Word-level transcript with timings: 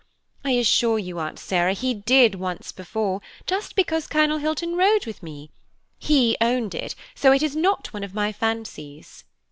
I 0.43 0.53
assure 0.53 0.97
you, 0.97 1.19
Aunt 1.19 1.37
Sarah, 1.37 1.73
he 1.73 1.93
did 1.93 2.33
once 2.33 2.71
before, 2.71 3.21
just 3.45 3.75
because 3.75 4.07
Colonel 4.07 4.39
Hilton 4.39 4.75
rode 4.75 5.05
with 5.05 5.21
me. 5.21 5.51
He 5.99 6.35
owned 6.41 6.73
it; 6.73 6.95
so 7.13 7.31
it 7.31 7.43
is 7.43 7.55
not 7.55 7.93
one 7.93 8.03
of 8.03 8.15
my 8.15 8.31
fancies." 8.31 9.25